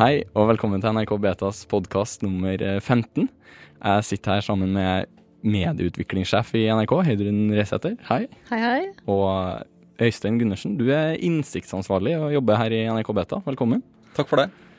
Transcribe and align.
Hei, 0.00 0.22
og 0.32 0.46
velkommen 0.48 0.80
til 0.80 0.94
NRK 0.96 1.10
Betas 1.20 1.58
podkast 1.68 2.22
nummer 2.24 2.56
15. 2.56 3.26
Jeg 3.26 4.04
sitter 4.08 4.38
her 4.38 4.46
sammen 4.46 4.70
med 4.72 5.10
medieutviklingssjef 5.44 6.54
i 6.56 6.62
NRK, 6.72 6.94
Heidrun 7.04 7.50
Resæter. 7.52 7.98
Hei. 8.08 8.22
Hei, 8.48 8.62
hei. 8.62 8.86
Og 9.12 9.60
Øystein 10.00 10.40
Gundersen, 10.40 10.78
du 10.80 10.86
er 10.88 11.20
innsiktsansvarlig 11.20 12.14
og 12.16 12.32
jobber 12.32 12.62
her 12.62 12.72
i 12.78 12.80
NRK 12.88 13.12
Beta. 13.18 13.42
Velkommen. 13.44 13.84
Takk 14.16 14.32
for 14.32 14.40
det. 14.40 14.69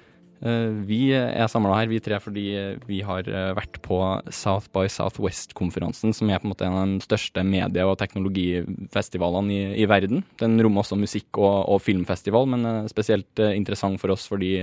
Eh, 0.41 0.71
vi 0.89 1.11
er 1.13 1.49
samla 1.51 1.75
her, 1.77 1.89
vi 1.91 1.99
tre, 2.01 2.17
fordi 2.21 2.45
vi 2.87 3.01
har 3.05 3.27
eh, 3.29 3.51
vært 3.53 3.77
på 3.85 3.97
South 4.33 4.71
by 4.73 4.87
Southwest-konferansen, 4.89 6.15
som 6.17 6.31
er 6.31 6.41
på 6.41 6.47
en 6.47 6.53
måte 6.55 6.65
en 6.65 6.77
av 6.79 6.95
de 6.95 7.05
største 7.05 7.43
medie- 7.45 7.85
og 7.85 7.99
teknologifestivalene 8.01 9.53
i, 9.53 9.61
i 9.83 9.89
verden. 9.89 10.23
Den 10.41 10.57
rommer 10.65 10.81
også 10.81 10.97
musikk- 10.97 11.37
og, 11.37 11.69
og, 11.69 11.83
filmfestival, 11.85 12.49
men 12.55 12.89
spesielt 12.89 13.41
eh, 13.41 13.53
interessant 13.57 14.01
for 14.01 14.15
oss 14.15 14.25
fordi, 14.31 14.55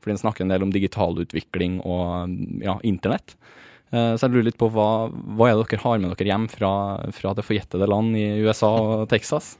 fordi 0.00 0.14
den 0.14 0.22
snakker 0.22 0.46
en 0.46 0.54
del 0.54 0.64
om 0.64 0.72
digitalutvikling 0.72 1.82
og 1.84 2.32
ja, 2.64 2.78
internett. 2.86 3.36
Så 3.88 4.20
jeg 4.20 4.32
lurer 4.34 4.44
litt 4.50 4.58
på 4.60 4.66
hva, 4.68 5.08
hva 5.08 5.46
er 5.48 5.54
det 5.56 5.70
dere 5.70 5.80
har 5.80 6.00
med 6.02 6.10
dere 6.12 6.28
hjem 6.28 6.42
fra, 6.52 6.70
fra 7.16 7.30
det 7.32 7.44
forjettede 7.46 7.88
land 7.88 8.18
i 8.20 8.26
USA 8.44 8.68
og 8.68 9.06
Texas? 9.08 9.54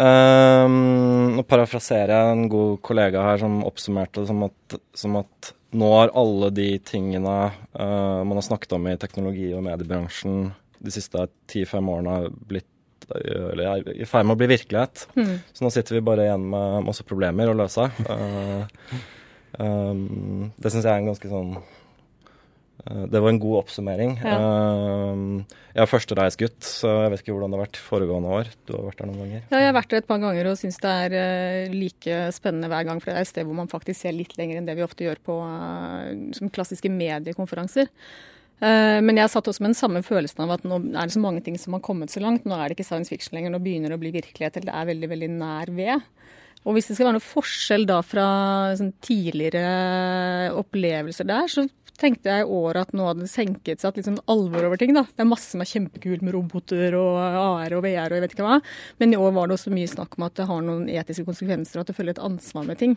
Um, 0.00 1.34
nå 1.36 1.42
parafraserer 1.44 2.14
jeg 2.14 2.32
en 2.32 2.46
god 2.48 2.78
kollega 2.86 3.20
her 3.26 3.40
som 3.42 3.58
oppsummerte 3.68 4.22
det 4.22 4.30
som 4.30 4.46
at, 4.46 4.76
som 4.96 5.18
at 5.20 5.50
nå 5.76 5.90
har 5.92 6.12
alle 6.16 6.48
de 6.56 6.70
tingene 6.88 7.34
uh, 7.52 8.22
man 8.24 8.38
har 8.38 8.46
snakket 8.46 8.72
om 8.78 8.88
i 8.88 8.96
teknologi- 9.00 9.52
og 9.52 9.64
mediebransjen 9.66 10.54
de 10.80 10.94
siste 10.94 11.26
10-5 11.52 11.90
årene 11.92 12.16
blitt 12.32 12.66
eller 13.10 13.64
er 13.66 13.88
i 13.90 14.06
ferd 14.06 14.28
med 14.28 14.36
å 14.36 14.38
bli 14.38 14.46
virkelighet. 14.52 15.00
Mm. 15.18 15.32
Så 15.50 15.64
nå 15.64 15.70
sitter 15.74 15.96
vi 15.96 16.02
bare 16.06 16.28
igjen 16.28 16.44
med 16.52 16.84
masse 16.86 17.02
problemer 17.02 17.50
å 17.50 17.56
løse. 17.58 17.88
Uh, 18.06 18.92
um, 19.58 20.52
det 20.62 20.70
syns 20.70 20.84
jeg 20.84 20.92
er 20.92 21.00
en 21.00 21.10
ganske 21.10 21.32
sånn 21.32 21.56
Eh, 21.58 21.79
det 23.12 23.20
var 23.20 23.32
en 23.32 23.40
god 23.42 23.56
oppsummering. 23.60 24.14
Ja. 24.24 24.36
Uh, 24.40 25.58
jeg 25.74 25.82
er 25.84 25.90
førstereisgutt, 25.90 26.58
så 26.66 26.92
jeg 27.04 27.12
vet 27.12 27.22
ikke 27.22 27.34
hvordan 27.34 27.52
det 27.52 27.58
har 27.58 27.66
vært 27.66 27.80
foregående 27.84 28.32
år. 28.40 28.50
Du 28.66 28.74
har 28.76 28.88
vært 28.88 29.02
der 29.02 29.10
noen 29.10 29.20
ganger? 29.22 29.44
Ja, 29.50 29.60
jeg 29.60 29.68
har 29.68 29.76
vært 29.76 29.92
der 29.92 30.02
et 30.02 30.08
par 30.08 30.22
ganger 30.22 30.50
og 30.50 30.58
syns 30.60 30.80
det 30.82 30.94
er 31.04 31.16
uh, 31.16 31.76
like 31.76 32.18
spennende 32.36 32.70
hver 32.72 32.88
gang. 32.88 33.02
For 33.02 33.10
det 33.10 33.16
er 33.18 33.26
et 33.26 33.32
sted 33.32 33.48
hvor 33.48 33.58
man 33.60 33.70
faktisk 33.70 34.00
ser 34.00 34.16
litt 34.16 34.36
lenger 34.40 34.60
enn 34.60 34.68
det 34.68 34.76
vi 34.78 34.86
ofte 34.86 35.06
gjør 35.06 35.22
på 35.28 35.38
som 36.36 36.52
klassiske 36.52 36.92
mediekonferanser. 36.92 37.90
Men 38.60 39.16
jeg 39.16 39.32
satt 39.32 39.46
også 39.48 39.62
med 39.64 39.70
den 39.70 39.78
samme 39.78 40.02
følelsen 40.04 40.42
av 40.44 40.50
at 40.58 40.64
nå 40.68 40.76
er 40.90 41.08
det 41.08 41.14
så 41.14 41.22
mange 41.22 41.40
ting 41.46 41.54
som 41.56 41.72
har 41.72 41.80
kommet 41.80 42.12
så 42.12 42.20
langt. 42.20 42.44
Nå 42.44 42.52
er 42.52 42.68
det 42.68 42.76
ikke 42.76 42.84
science 42.90 43.08
fiction 43.08 43.38
lenger, 43.38 43.54
nå 43.54 43.60
begynner 43.64 43.88
det 43.88 43.96
å 43.96 44.02
bli 44.02 44.12
virkelighet. 44.12 44.58
Eller 44.58 44.68
det 44.68 44.74
er 44.76 44.90
veldig, 44.90 45.08
veldig 45.14 45.30
nær 45.38 45.72
ved. 45.72 46.10
Og 46.68 46.76
hvis 46.76 46.90
det 46.90 46.98
skal 46.98 47.08
være 47.08 47.16
noe 47.16 47.24
forskjell 47.24 47.86
da 47.88 48.00
fra 48.04 48.26
sånn, 48.76 48.92
tidligere 49.00 50.50
opplevelser 50.60 51.28
der, 51.30 51.48
så 51.48 51.64
tenkte 52.00 52.32
jeg 52.32 52.46
i 52.46 52.54
år 52.60 52.78
at 52.80 52.94
nå 52.96 53.06
hadde 53.06 53.26
det 53.26 53.32
senket 53.32 53.82
seg, 53.82 53.90
at 53.90 54.00
litt 54.00 54.08
sånn 54.08 54.22
alvor 54.30 54.68
over 54.68 54.80
ting. 54.80 54.94
da. 54.96 55.04
Det 55.08 55.24
er 55.24 55.28
masse 55.28 55.50
som 55.52 55.62
er 55.62 55.70
kjempekult 55.70 56.24
med 56.26 56.34
roboter 56.36 56.96
og 56.98 57.18
AR 57.20 57.76
og 57.76 57.84
VR 57.84 58.10
og 58.10 58.18
jeg 58.18 58.24
vet 58.24 58.36
ikke 58.36 58.46
hva. 58.46 58.60
Men 59.02 59.14
i 59.14 59.20
år 59.20 59.34
var 59.36 59.50
det 59.50 59.58
også 59.58 59.74
mye 59.74 59.90
snakk 59.90 60.16
om 60.18 60.26
at 60.26 60.38
det 60.40 60.48
har 60.50 60.64
noen 60.64 60.88
etiske 60.92 61.26
konsekvenser, 61.28 61.78
og 61.78 61.84
at 61.84 61.92
det 61.92 61.98
følger 61.98 62.16
et 62.16 62.24
ansvar 62.30 62.66
med 62.68 62.80
ting. 62.80 62.96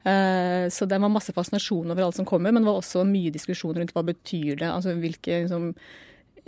Uh, 0.00 0.66
så 0.72 0.88
det 0.88 0.96
var 0.96 1.12
masse 1.12 1.32
fascinasjon 1.36 1.92
over 1.92 2.06
alt 2.06 2.16
som 2.16 2.28
kommer, 2.28 2.52
men 2.52 2.64
det 2.64 2.70
var 2.70 2.80
også 2.80 3.04
mye 3.08 3.32
diskusjon 3.34 3.76
rundt 3.76 3.92
hva 3.96 4.06
betyr 4.06 4.60
det. 4.62 4.70
Altså 4.70 4.96
hvilke 4.98 5.44
liksom, 5.44 5.74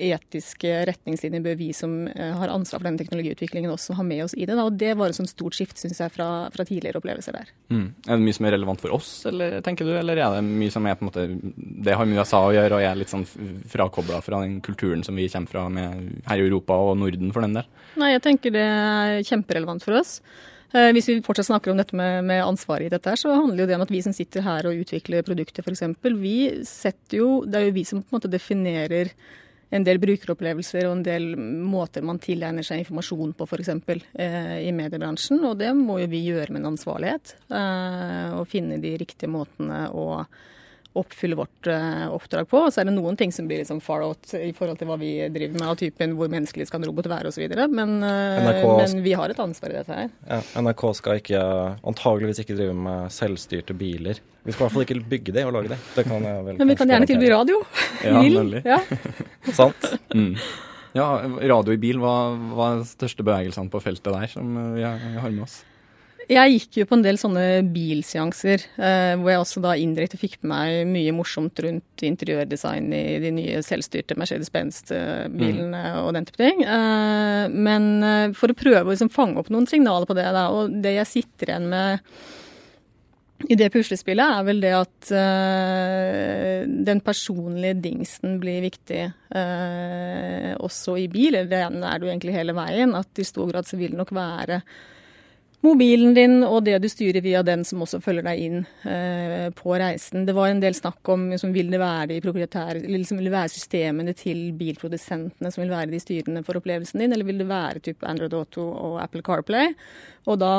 etiske 0.01 0.71
retningslinjer 0.89 1.43
bør 1.45 1.57
vi 1.59 1.69
som 1.77 2.07
eh, 2.09 2.33
har 2.39 2.53
ansvar 2.53 2.81
for 2.81 2.89
denne 2.89 3.01
teknologiutviklingen 3.01 3.73
også 3.73 3.97
ha 3.99 4.07
med 4.07 4.25
oss 4.27 4.37
i 4.37 4.47
det. 4.47 4.57
Da. 4.57 4.67
Og 4.69 4.79
det 4.81 4.93
var 4.99 5.13
et 5.13 5.19
sånt 5.19 5.33
stort 5.33 5.57
skift 5.57 5.81
synes 5.81 6.01
jeg, 6.03 6.13
fra, 6.15 6.29
fra 6.55 6.67
tidligere 6.69 7.03
opplevelser 7.03 7.37
der. 7.37 7.51
Mm. 7.73 7.89
Er 8.07 8.15
det 8.15 8.27
mye 8.27 8.37
som 8.39 8.49
er 8.49 8.57
relevant 8.57 8.85
for 8.85 8.97
oss, 8.97 9.11
eller, 9.31 9.59
tenker 9.65 9.89
du, 9.89 9.95
eller 9.99 10.21
er 10.21 10.39
det 10.39 10.45
mye 10.47 10.75
som 10.75 10.87
er 10.89 10.99
på 10.99 11.07
en 11.07 11.11
måte 11.11 11.27
Det 11.87 11.97
har 11.99 12.09
med 12.09 12.23
USA 12.23 12.45
å 12.47 12.55
gjøre, 12.55 12.79
og 12.79 12.85
jeg 12.85 12.91
er 12.93 13.03
litt 13.03 13.13
sånn 13.13 13.27
frakobla 13.73 14.23
fra 14.25 14.45
den 14.45 14.61
kulturen 14.65 15.05
som 15.07 15.19
vi 15.19 15.29
kommer 15.33 15.53
fra 15.53 15.67
med, 15.73 16.23
her 16.29 16.41
i 16.41 16.47
Europa 16.47 16.79
og 16.89 16.97
Norden 17.01 17.35
for 17.35 17.45
den 17.45 17.59
del? 17.61 17.69
Nei, 18.01 18.15
jeg 18.15 18.25
tenker 18.25 18.55
det 18.55 18.65
er 18.65 19.29
kjemperelevant 19.29 19.85
for 19.85 20.01
oss. 20.01 20.19
Eh, 20.73 20.89
hvis 20.97 21.11
vi 21.11 21.19
fortsatt 21.25 21.51
snakker 21.51 21.73
om 21.73 21.81
dette 21.81 21.97
med, 21.97 22.23
med 22.25 22.41
ansvaret 22.47 22.89
i 22.89 22.93
dette, 22.93 23.13
her, 23.13 23.21
så 23.21 23.35
handler 23.35 23.65
jo 23.65 23.69
det 23.69 23.77
om 23.77 23.85
at 23.85 23.93
vi 23.93 24.01
som 24.05 24.15
sitter 24.17 24.45
her 24.47 24.69
og 24.69 24.81
utvikler 24.81 25.25
produkter 25.27 25.65
f.eks., 25.67 25.85
vi 26.17 26.37
setter 26.69 27.19
jo 27.19 27.29
Det 27.45 27.59
er 27.59 27.69
jo 27.69 27.77
vi 27.77 27.85
som 27.89 28.01
på 28.01 28.09
en 28.09 28.17
måte 28.17 28.33
definerer 28.33 29.13
en 29.73 29.85
del 29.87 30.01
brukeropplevelser 30.03 30.87
og 30.89 30.99
en 30.99 31.05
del 31.07 31.31
måter 31.41 32.05
man 32.05 32.21
tilegner 32.23 32.67
seg 32.67 32.83
informasjon 32.83 33.33
på, 33.39 33.49
f.eks. 33.49 33.71
Eh, 33.73 34.57
i 34.69 34.73
mediebransjen. 34.77 35.41
Og 35.49 35.57
det 35.63 35.73
må 35.79 35.99
jo 36.03 36.11
vi 36.13 36.25
gjøre 36.27 36.53
med 36.53 36.63
en 36.63 36.73
ansvarlighet. 36.75 37.37
Eh, 37.49 38.35
og 38.37 38.49
finne 38.53 38.81
de 38.83 38.97
riktige 39.01 39.33
måtene 39.33 39.87
å 39.97 40.25
oppfylle 40.93 41.37
vårt 41.39 41.67
eh, 41.67 42.05
oppdrag 42.13 42.49
på. 42.49 42.59
Og 42.67 42.73
så 42.73 42.83
er 42.83 42.91
det 42.91 42.95
noen 42.99 43.17
ting 43.17 43.33
som 43.33 43.47
blir 43.49 43.63
liksom 43.63 43.81
far 43.81 44.05
out 44.05 44.35
i 44.37 44.51
forhold 44.57 44.81
til 44.81 44.91
hva 44.91 44.99
vi 45.01 45.15
driver 45.33 45.57
med, 45.57 45.69
av 45.71 45.79
typen 45.81 46.17
hvor 46.19 46.29
menneskelig 46.33 46.69
skal 46.69 46.83
en 46.83 46.91
robot 46.91 47.09
være 47.13 47.33
osv. 47.33 47.47
Men, 47.73 47.97
eh, 48.05 48.51
men 48.69 49.05
vi 49.05 49.17
har 49.17 49.33
et 49.33 49.41
ansvar 49.43 49.73
i 49.73 49.79
dette 49.81 50.03
her. 50.03 50.13
Ja, 50.29 50.43
NRK 50.61 50.85
skal 51.01 51.23
ikke, 51.23 51.43
antageligvis 51.81 52.43
ikke 52.45 52.59
drive 52.59 52.77
med 52.77 53.15
selvstyrte 53.15 53.77
biler. 53.79 54.21
Vi 54.43 54.53
skal 54.53 54.65
i 54.65 54.67
hvert 54.67 54.75
fall 54.75 54.85
ikke 54.85 55.03
bygge 55.15 55.37
det 55.37 55.47
og 55.47 55.55
lage 55.55 55.73
det. 55.73 55.79
det 55.97 56.07
Men 56.11 56.69
vi 56.69 56.77
kan 56.77 56.91
gjerne 56.91 57.09
tilby 57.09 57.31
radio. 57.33 57.63
Ja, 58.03 58.19
nemlig. 58.21 58.65
Ja. 58.67 58.83
Sant. 59.51 59.91
Mm. 60.15 60.37
Ja, 60.93 61.09
radio 61.25 61.73
i 61.73 61.81
bil 61.81 62.01
hva 62.03 62.15
var 62.53 62.81
de 62.83 62.89
største 62.89 63.25
bevegelsene 63.25 63.73
på 63.73 63.81
feltet 63.81 64.13
der 64.13 64.29
som 64.31 64.57
vi 64.77 64.85
har, 64.85 65.31
med 65.31 65.45
oss. 65.47 65.63
Jeg 66.31 66.53
gikk 66.53 66.77
jo 66.79 66.87
på 66.87 66.97
en 66.97 67.03
del 67.03 67.19
sånne 67.19 67.45
bilseanser, 67.75 68.63
eh, 68.79 69.15
hvor 69.19 69.33
jeg 69.33 69.41
også 69.43 69.63
da 69.65 69.73
indirekte 69.81 70.21
fikk 70.21 70.37
med 70.43 70.53
meg 70.53 70.93
mye 70.93 71.15
morsomt 71.17 71.59
rundt 71.65 72.05
interiørdesign 72.07 72.93
i 72.95 73.19
de 73.25 73.33
nye 73.35 73.63
selvstyrte 73.67 74.15
Mercedes-Benz-bilene 74.21 75.83
mm. 75.83 75.99
og 76.05 76.13
den 76.17 76.29
type 76.29 76.39
ting. 76.39 76.63
Eh, 76.63 77.49
men 77.51 77.89
eh, 78.07 78.37
for 78.39 78.53
å 78.53 78.59
prøve 78.59 78.85
å 78.87 78.93
liksom 78.93 79.11
fange 79.13 79.43
opp 79.43 79.51
noen 79.53 79.67
signaler 79.71 80.07
på 80.09 80.17
det, 80.19 80.29
da, 80.37 80.47
og 80.55 80.79
det 80.85 80.95
jeg 81.01 81.11
sitter 81.11 81.53
igjen 81.53 81.69
med 81.73 82.15
i 83.51 83.57
det 83.59 83.71
puslespillet, 83.75 84.23
er 84.23 84.47
vel 84.47 84.63
det 84.63 84.73
at 84.77 85.11
uh, 85.17 86.63
den 86.87 87.03
personlige 87.05 87.79
dingsen 87.83 88.39
blir 88.43 88.63
viktig 88.65 89.03
uh, 89.35 90.53
også 90.63 90.97
i 91.03 91.09
bil. 91.13 91.35
Eller 91.35 91.51
det 91.51 91.63
er 91.67 91.99
jo 92.03 92.11
egentlig 92.11 92.37
hele 92.37 92.57
veien. 92.57 92.95
At 92.99 93.19
i 93.19 93.27
stor 93.27 93.51
grad 93.51 93.69
så 93.69 93.81
vil 93.81 93.95
det 93.95 94.03
nok 94.03 94.15
være 94.17 94.63
mobilen 95.63 96.15
din 96.17 96.41
og 96.45 96.65
det 96.67 96.79
du 96.83 96.89
styrer 96.91 97.23
via 97.25 97.43
den 97.47 97.63
som 97.67 97.83
også 97.85 98.01
følger 98.03 98.27
deg 98.27 98.43
inn 98.43 98.63
eh, 98.89 99.49
på 99.55 99.75
reisen. 99.79 100.27
Det 100.27 100.35
var 100.37 100.51
en 100.51 100.63
del 100.63 100.75
snakk 100.77 101.13
om 101.15 101.29
liksom, 101.31 101.55
vil 101.55 101.71
det 101.73 101.81
være 101.83 102.19
liksom, 102.19 103.21
vil 103.21 103.29
det 103.31 103.35
være 103.35 103.53
systemene 103.53 104.15
til 104.19 104.51
bilprodusentene 104.59 105.53
som 105.53 105.63
vil 105.63 105.73
være 105.73 105.93
de 105.93 106.03
styrende 106.03 106.45
for 106.47 106.59
opplevelsen 106.59 107.05
din, 107.05 107.15
eller 107.15 107.29
vil 107.29 107.43
det 107.43 107.51
være 107.51 107.85
type 107.85 108.09
Android 108.09 108.35
Auto 108.39 108.67
og 108.73 108.99
Apple 109.05 109.23
CarPlay? 109.27 109.75
Og 110.31 110.39
da 110.39 110.53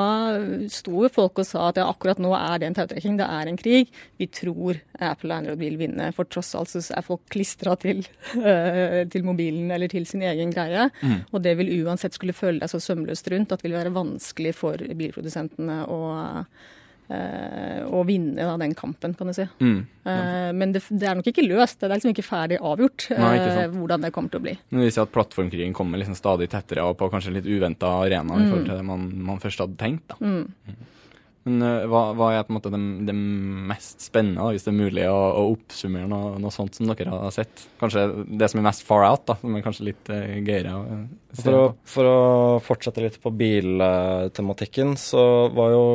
sto 0.72 1.08
folk 1.14 1.40
og 1.40 1.48
sa 1.48 1.70
at 1.70 1.80
ja, 1.80 1.86
akkurat 1.88 2.20
nå 2.22 2.34
er 2.36 2.60
det 2.60 2.68
en 2.68 2.76
tautrekking, 2.76 3.16
det 3.20 3.28
er 3.32 3.48
en 3.50 3.60
krig. 3.60 3.92
Vi 4.20 4.28
tror 4.28 4.80
Apple 5.00 5.32
og 5.32 5.38
Android 5.38 5.62
vil 5.62 5.78
vinne, 5.80 6.10
for 6.16 6.28
tross 6.28 6.52
alt 6.60 6.74
så 6.74 6.82
er 6.92 7.06
folk 7.06 7.24
klistra 7.32 7.78
til, 7.80 8.04
uh, 8.36 9.04
til, 9.14 9.24
mobilen 9.24 9.72
eller 9.72 9.92
til 9.92 10.08
sin 10.10 10.26
egen 10.28 10.52
greie. 10.54 10.90
Mm. 11.02 11.22
Og 11.32 11.44
det 11.46 11.56
vil 11.60 11.72
uansett 11.84 12.18
skulle 12.18 12.36
føle 12.36 12.60
deg 12.60 12.72
så 12.72 12.82
sømløst 12.84 13.32
rundt 13.32 13.56
at 13.56 13.64
det 13.64 13.70
vil 13.70 13.80
være 13.80 13.96
vanskelig 13.96 14.56
for 14.58 14.84
bilprodusentene 15.00 15.84
å 15.90 16.00
Uh, 17.04 17.84
å 17.92 18.00
vinne 18.08 18.46
da, 18.48 18.54
den 18.58 18.72
kampen, 18.80 19.12
kan 19.20 19.28
du 19.28 19.34
si. 19.36 19.44
Mm, 19.60 19.82
ja. 20.08 20.14
uh, 20.14 20.52
men 20.56 20.72
det, 20.72 20.80
det, 20.88 21.04
er 21.04 21.18
nok 21.20 21.28
ikke 21.30 21.44
løst. 21.44 21.82
Det 21.82 21.90
er 21.90 21.98
liksom 21.98 22.14
ikke 22.14 22.24
ferdig 22.24 22.62
avgjort 22.64 23.10
Nei, 23.12 23.34
ikke 23.42 23.66
hvordan 23.74 24.06
det 24.08 24.12
kommer 24.16 24.32
til 24.32 24.40
å 24.40 24.46
bli. 24.46 24.54
Men 24.72 24.86
Vi 24.86 24.94
ser 24.96 25.04
at 25.04 25.12
plattformkrigen 25.14 25.76
kommer 25.76 26.00
liksom 26.00 26.16
stadig 26.18 26.48
tettere 26.54 26.86
og 26.88 26.96
på 26.98 27.12
kanskje 27.12 27.36
litt 27.36 27.50
uventa 27.50 27.92
arena 28.06 28.32
mm. 28.32 28.40
i 28.40 28.48
forhold 28.48 28.70
til 28.70 28.80
det 28.80 28.88
man, 28.88 29.04
man 29.28 29.44
først 29.44 29.66
hadde 29.66 29.78
tenkt. 29.84 30.16
da. 30.16 30.18
Mm. 30.24 30.80
Mm. 31.44 31.54
Men 31.54 31.66
uh, 31.68 31.86
hva, 31.92 32.04
hva, 32.18 32.30
er 32.34 32.46
på 32.48 32.54
en 32.54 32.58
måte 32.58 32.72
det, 32.74 32.82
det 33.10 33.16
mest 33.16 34.06
spennende, 34.06 34.40
da, 34.40 34.54
hvis 34.56 34.66
det 34.66 34.72
er 34.72 34.78
mulig 34.80 35.08
å, 35.12 35.18
å 35.42 35.46
oppsummere 35.54 36.10
noe, 36.12 36.38
noe, 36.42 36.54
sånt 36.56 36.78
som 36.78 36.88
dere 36.90 37.12
har 37.12 37.34
sett? 37.36 37.66
Kanskje 37.82 38.06
det 38.28 38.50
som 38.52 38.62
er 38.62 38.68
mest 38.70 38.86
far 38.88 39.04
out, 39.08 39.26
da, 39.30 39.36
som 39.42 39.58
er 39.58 39.66
kanskje 39.66 39.90
litt 39.90 40.14
uh, 40.14 40.38
gøyere 40.40 40.76
å 40.78 40.86
se 41.34 41.44
for 41.44 41.58
å, 41.58 41.64
for 41.90 42.10
å 42.10 42.20
fortsette 42.64 43.04
litt 43.04 43.20
på 43.22 43.34
biltematikken, 43.34 44.96
så 45.02 45.26
var 45.54 45.74
jo 45.74 45.86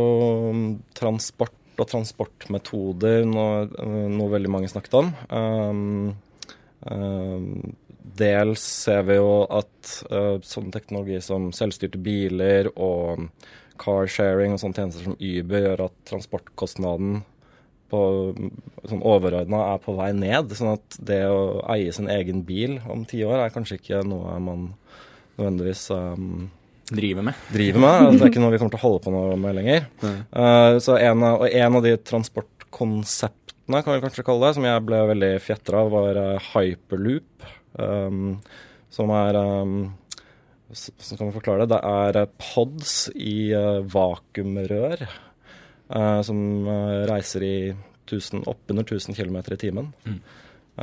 transport 0.99 1.55
og 1.79 1.87
transportmetoder 1.87 3.27
noe, 3.29 3.69
noe 4.11 4.33
veldig 4.33 4.51
mange 4.51 4.71
snakket 4.71 4.97
om. 4.99 5.13
Um, 5.31 6.17
um, 6.91 7.77
dels 8.19 8.65
ser 8.85 9.05
vi 9.09 9.19
jo 9.19 9.45
at 9.47 9.93
uh, 10.11 10.37
sånn 10.45 10.73
teknologi 10.75 11.21
som 11.25 11.51
selvstyrte 11.55 12.01
biler 12.03 12.73
og 12.75 13.29
carsharing 13.81 14.55
og 14.55 14.63
sånne 14.63 14.81
tjenester 14.81 15.07
som 15.07 15.19
Uber 15.19 15.65
gjør 15.65 15.85
at 15.89 15.97
transportkostnaden 16.11 17.23
på 17.89 18.01
sånn 18.89 19.01
overordna 19.07 19.63
er 19.73 19.81
på 19.81 19.95
vei 19.97 20.11
ned. 20.17 20.53
Sånn 20.57 20.75
at 20.75 20.99
det 21.01 21.23
å 21.31 21.63
eie 21.73 21.93
sin 21.95 22.11
egen 22.13 22.45
bil 22.49 22.79
om 22.91 23.07
ti 23.09 23.23
år 23.25 23.47
er 23.47 23.55
kanskje 23.55 23.79
ikke 23.81 24.03
noe 24.07 24.37
man 24.45 24.69
nødvendigvis 25.39 25.87
um, 25.95 26.49
driver 26.91 27.29
med. 27.31 27.43
driver 27.55 27.85
med. 27.85 27.91
Altså, 27.95 28.19
det 28.19 28.27
er 28.27 28.33
ikke 28.35 28.45
noe 28.45 28.55
vi 28.55 28.61
kommer 28.61 28.75
til 28.75 28.81
å 28.81 28.85
holde 28.85 29.03
på 29.07 29.15
noe 29.15 29.37
med 29.41 29.59
lenger. 29.61 29.89
Uh, 30.05 30.77
så 30.85 30.99
en 31.01 31.25
av, 31.31 31.45
og 31.45 31.61
en 31.63 31.79
av 31.81 31.87
de 31.87 31.95
transportkonseptene, 32.11 33.83
kan 33.85 33.95
vi 33.95 34.03
kanskje 34.05 34.25
kalle 34.27 34.49
det, 34.49 34.57
som 34.59 34.69
jeg 34.69 34.85
ble 34.89 35.03
veldig 35.13 35.33
fjetra 35.45 35.85
av, 35.85 35.93
var 35.95 36.21
uh, 36.21 36.51
hyperloop. 36.53 37.49
Um, 37.79 38.37
som 38.93 39.13
er 39.15 39.37
um, 39.37 39.81
Så 40.73 41.17
kan 41.17 41.27
man 41.29 41.37
forklare 41.37 41.65
det. 41.65 41.73
Det 41.73 41.81
er 41.81 42.21
uh, 42.23 42.33
pods 42.43 42.95
i 43.15 43.39
vakuumrør 43.95 45.09
som 45.89 46.67
reiser 47.09 47.45
i 47.47 47.53
1000, 47.73 48.43
oppunder 48.45 48.85
1000 48.85 49.17
km 49.17 49.39
i 49.41 49.57
timen. 49.57 49.87
Mm. 50.05 50.19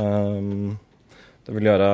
Um, 0.02 0.78
det 1.46 1.54
vil 1.54 1.70
gjøre 1.70 1.90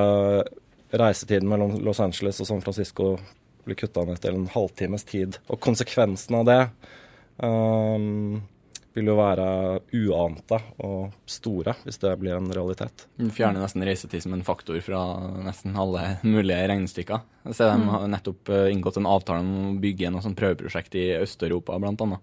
reisetiden 0.96 1.50
mellom 1.52 1.76
Los 1.84 2.00
Angeles 2.00 2.40
og 2.40 2.48
San 2.48 2.64
Francisco 2.64 3.18
blir 3.66 3.78
kutta 3.80 4.04
ned 4.08 4.22
til 4.24 4.38
en 4.38 4.48
halvtimes 4.52 5.06
tid. 5.08 5.38
Og 5.52 5.60
konsekvensen 5.64 6.40
av 6.40 6.48
det 6.48 6.62
um, 7.44 8.42
vil 8.94 9.08
jo 9.08 9.16
være 9.16 9.46
uante 9.96 10.58
og 10.84 11.14
store, 11.30 11.76
hvis 11.86 12.02
det 12.02 12.12
blir 12.20 12.36
en 12.36 12.52
realitet. 12.52 13.06
Du 13.16 13.30
fjerner 13.32 13.64
nesten 13.64 13.86
reisetid 13.88 14.26
som 14.26 14.36
en 14.36 14.44
faktor 14.46 14.80
fra 14.84 15.02
nesten 15.46 15.78
alle 15.80 16.18
mulige 16.26 16.60
regnestykker. 16.74 17.24
Ser 17.56 17.72
de 17.72 17.88
har 17.94 18.10
nettopp 18.12 18.52
eh, 18.52 18.68
inngått 18.74 19.00
en 19.00 19.10
avtale 19.10 19.46
om 19.46 19.54
å 19.72 19.80
bygge 19.82 20.12
noe 20.12 20.24
sånt 20.26 20.40
prøveprosjekt 20.40 20.98
i 21.00 21.08
Øst-Europa, 21.22 21.80
bl.a. 21.80 22.20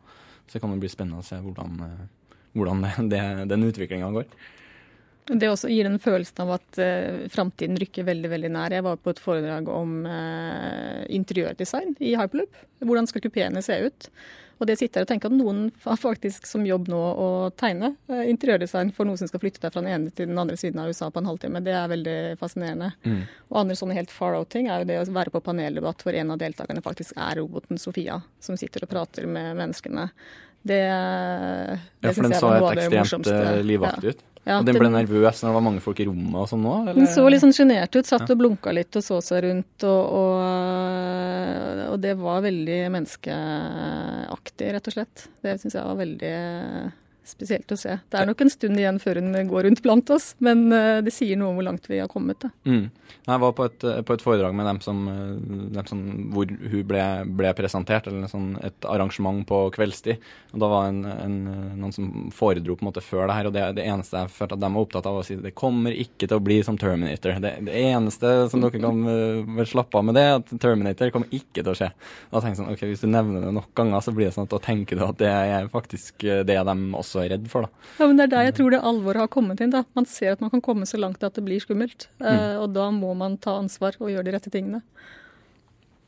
Så 0.48 0.56
det 0.56 0.62
kan 0.64 0.72
jo 0.74 0.82
bli 0.82 0.92
spennende 0.92 1.24
å 1.24 1.26
se 1.26 1.40
hvordan, 1.40 1.80
eh, 1.86 2.36
hvordan 2.58 2.84
det, 2.84 2.94
det, 3.14 3.24
den 3.54 3.68
utviklinga 3.70 4.12
går. 4.14 4.28
Det 5.28 5.48
også 5.50 5.68
gir 5.68 5.84
den 5.84 6.00
følelsen 6.00 6.40
av 6.46 6.54
at 6.54 6.78
uh, 6.80 7.26
framtiden 7.28 7.76
rykker 7.76 8.06
veldig 8.06 8.30
veldig 8.32 8.50
nær. 8.54 8.72
Jeg 8.72 8.84
var 8.86 8.96
på 8.96 9.12
et 9.12 9.20
foredrag 9.20 9.68
om 9.68 10.06
uh, 10.08 11.04
interiørdesign 11.12 11.98
i 12.00 12.14
Hyperloop. 12.16 12.56
Hvordan 12.80 13.08
skal 13.10 13.24
kupeene 13.26 13.60
se 13.64 13.76
ut? 13.84 14.08
Og 14.58 14.66
det 14.66 14.78
sitter 14.80 15.00
jeg 15.00 15.06
og 15.06 15.10
tenker 15.12 15.30
at 15.30 15.38
noen 15.38 15.60
har 15.84 15.98
faktisk 16.00 16.48
som 16.50 16.64
jobb 16.66 16.88
nå 16.90 16.98
å 16.98 17.28
tegne 17.58 17.92
uh, 18.10 18.24
interiørdesign 18.26 18.90
for 18.96 19.08
noen 19.08 19.20
som 19.20 19.30
skal 19.30 19.42
flytte 19.42 19.62
deg 19.62 19.74
fra 19.74 19.82
den 19.84 19.92
ene 19.94 20.10
til 20.14 20.30
den 20.30 20.40
andre 20.40 20.58
siden 20.58 20.82
av 20.82 20.90
USA 20.90 21.10
på 21.14 21.22
en 21.22 21.30
halvtime. 21.30 21.62
Det 21.64 21.76
er 21.78 21.92
veldig 21.92 22.18
fascinerende. 22.40 22.90
Mm. 23.06 23.22
Og 23.52 23.62
andre 23.62 23.78
sånne 23.78 23.98
helt 23.98 24.12
far 24.14 24.34
out-ting 24.38 24.68
er 24.68 24.82
jo 24.82 24.90
det 24.90 24.98
å 25.02 25.06
være 25.14 25.34
på 25.34 25.44
paneldebatt 25.46 26.02
hvor 26.04 26.18
en 26.18 26.34
av 26.34 26.42
deltakerne 26.42 26.84
faktisk 26.84 27.16
er 27.16 27.38
roboten 27.40 27.80
Sofia, 27.80 28.20
som 28.42 28.58
sitter 28.58 28.86
og 28.86 28.92
prater 28.92 29.30
med 29.30 29.54
menneskene. 29.60 30.08
Det, 30.68 30.80
det 30.82 32.08
ja, 32.08 32.12
for 32.12 32.26
den 32.26 32.34
så 32.34 32.50
et 32.58 32.80
ekstremt 32.98 33.28
livaktig 33.64 34.16
ut. 34.16 34.24
Ja, 34.44 34.60
og 34.60 34.68
den 34.68 34.78
ble 34.78 34.90
nervøs 34.92 35.42
når 35.42 35.50
det 35.50 35.56
var 35.56 35.64
mange 35.66 35.82
folk 35.84 35.98
i 36.02 36.06
rommet 36.08 36.38
og 36.40 36.48
sånn 36.50 36.62
nå? 36.64 36.74
Den 36.92 37.10
så 37.10 37.26
litt 37.28 37.42
sånn 37.42 37.56
sjenert 37.56 37.96
ut, 37.98 38.08
satt 38.08 38.30
og 38.30 38.38
blunka 38.40 38.72
litt 38.76 38.96
og 38.98 39.04
så 39.04 39.18
seg 39.24 39.44
rundt. 39.48 39.86
Og, 39.88 40.14
og, 40.20 41.82
og 41.94 41.98
det 42.04 42.14
var 42.20 42.46
veldig 42.46 42.78
menneskeaktig, 42.94 44.72
rett 44.76 44.90
og 44.90 44.96
slett. 44.96 45.28
Det 45.44 45.58
syns 45.62 45.78
jeg 45.78 45.88
var 45.90 46.00
veldig 46.00 46.34
spesielt 47.30 47.72
å 47.72 47.78
se. 47.78 47.98
Det 48.08 48.20
er 48.20 48.28
nok 48.28 48.42
en 48.44 48.52
stund 48.52 48.80
igjen 48.80 49.00
før 49.02 49.20
hun 49.20 49.34
går 49.50 49.68
rundt 49.68 49.82
blant 49.84 50.10
oss, 50.14 50.32
men 50.44 50.66
eh, 50.74 51.00
det 51.04 51.14
sier 51.14 51.38
noe 51.38 51.52
om 51.52 51.60
hvor 51.60 51.68
langt 51.68 51.88
vi 51.90 52.00
har 52.00 52.10
kommet. 52.10 52.48
Mm. 52.68 52.88
Jeg 53.28 53.42
var 53.42 53.52
på 53.56 53.66
et, 53.68 53.84
på 54.08 54.14
et, 54.16 54.24
foredrag 54.24 54.54
med 54.56 54.66
dem 54.68 54.80
som, 54.84 55.00
dem 55.74 55.86
som 55.88 56.02
hvor 56.32 56.48
hun 56.48 56.84
ble, 56.88 57.04
ble 57.38 57.52
presentert, 57.56 58.08
eller 58.08 58.28
sånn, 58.30 58.54
et 58.64 58.88
arrangement 58.88 59.42
på 59.48 59.60
kveldstid. 59.74 60.24
Og 60.54 60.62
Da 60.62 60.70
var 60.72 60.88
en, 60.88 61.02
en, 61.08 61.36
noen 61.76 61.94
som 61.94 62.28
foredro 62.34 62.76
på 62.76 62.84
en 62.84 62.90
måte 62.90 63.04
før 63.04 63.28
det 63.28 63.36
her, 63.38 63.50
og 63.50 63.56
det, 63.56 63.64
det 63.78 63.86
eneste 63.88 64.22
jeg 64.22 64.32
følte 64.34 64.56
at 64.56 64.64
de 64.64 64.72
var 64.74 64.86
opptatt 64.86 65.08
av, 65.08 65.18
var 65.18 65.26
å 65.26 65.28
si 65.28 65.36
det 65.38 65.54
kommer 65.58 65.96
ikke 65.96 66.28
til 66.28 66.38
å 66.38 66.44
bli 66.44 66.60
som 66.64 66.78
Terminator. 66.80 67.36
Det, 67.44 67.52
det 67.68 67.82
eneste 67.90 68.32
som 68.52 68.64
dere 68.64 68.80
kan 68.80 69.64
slappe 69.68 70.00
av 70.00 70.08
med, 70.08 70.16
det 70.16 70.24
er 70.24 70.38
at 70.38 70.54
Terminator 70.56 71.12
kommer 71.14 71.32
ikke 71.34 71.62
til 71.62 71.72
å 71.72 71.76
skje. 71.78 71.90
Da 72.32 72.40
tenker 72.40 72.54
jeg 72.56 72.60
sånn, 72.62 72.72
ok, 72.74 72.86
Hvis 72.92 73.04
du 73.04 73.10
nevner 73.12 73.44
det 73.44 73.54
nok 73.58 73.70
ganger, 73.76 74.04
så 74.04 74.14
blir 74.16 74.28
det 74.28 74.34
sånn 74.36 74.48
at 74.48 74.56
da 74.56 74.62
tenker 74.64 74.98
du 74.98 75.04
at 75.04 75.20
det 75.20 75.32
er 75.32 75.68
faktisk 75.72 76.24
det 76.48 76.58
de 76.68 76.76
også 76.98 77.17
også 77.18 77.26
er 77.26 77.34
redd 77.34 77.50
for. 77.50 77.66
Da. 77.66 77.92
Ja, 77.98 78.06
men 78.06 78.16
Det 78.18 78.26
er 78.26 78.34
der 78.34 78.48
jeg 78.48 78.56
tror 78.58 78.74
det 78.74 78.82
alvoret 78.90 79.24
har 79.24 79.30
kommet 79.32 79.60
inn. 79.60 79.74
da. 79.74 79.84
Man 79.98 80.06
ser 80.06 80.32
at 80.32 80.40
man 80.44 80.50
kan 80.50 80.64
komme 80.64 80.86
så 80.86 81.00
langt 81.00 81.22
at 81.22 81.34
det 81.34 81.44
blir 81.44 81.60
skummelt. 81.62 82.08
Mm. 82.18 82.26
Uh, 82.26 82.56
og 82.62 82.72
da 82.74 82.90
må 82.94 83.14
man 83.18 83.38
ta 83.38 83.58
ansvar 83.58 83.98
og 83.98 84.12
gjøre 84.12 84.28
de 84.28 84.36
rette 84.36 84.52
tingene. 84.54 84.82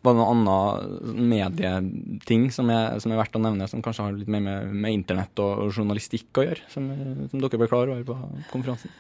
Var 0.01 0.15
det 0.17 0.23
noen 0.23 0.47
annen 0.49 1.29
medieting 1.29 2.47
som 2.55 2.71
er, 2.73 2.97
som 3.05 3.13
er, 3.13 3.19
verdt 3.21 3.37
å 3.37 3.43
nevne, 3.43 3.67
som 3.69 3.83
kanskje 3.85 4.07
har 4.07 4.15
litt 4.17 4.31
mer 4.33 4.41
med, 4.41 4.71
med 4.73 4.97
internett 4.97 5.43
og, 5.43 5.67
og, 5.67 5.75
journalistikk 5.77 6.41
å 6.41 6.47
gjøre, 6.47 6.65
som, 6.73 6.87
som 7.29 7.43
dere 7.43 7.61
ble 7.61 7.69
klar 7.69 7.93
over 7.93 8.07
på 8.09 8.17
konferansen? 8.49 8.95